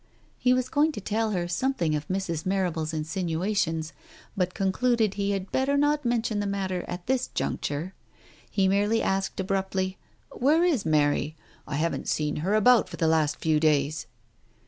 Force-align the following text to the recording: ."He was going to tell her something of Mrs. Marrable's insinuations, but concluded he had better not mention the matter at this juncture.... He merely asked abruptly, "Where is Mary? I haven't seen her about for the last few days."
."He 0.45 0.51
was 0.51 0.67
going 0.67 0.91
to 0.93 0.99
tell 0.99 1.29
her 1.29 1.47
something 1.47 1.93
of 1.95 2.07
Mrs. 2.07 2.43
Marrable's 2.43 2.91
insinuations, 2.91 3.93
but 4.35 4.55
concluded 4.55 5.13
he 5.13 5.29
had 5.29 5.51
better 5.51 5.77
not 5.77 6.05
mention 6.05 6.39
the 6.39 6.47
matter 6.47 6.83
at 6.87 7.05
this 7.05 7.27
juncture.... 7.27 7.93
He 8.49 8.67
merely 8.67 9.03
asked 9.03 9.39
abruptly, 9.39 9.99
"Where 10.31 10.63
is 10.63 10.87
Mary? 10.87 11.35
I 11.67 11.75
haven't 11.75 12.07
seen 12.09 12.37
her 12.37 12.55
about 12.55 12.89
for 12.89 12.97
the 12.97 13.05
last 13.07 13.35
few 13.35 13.59
days." 13.59 14.07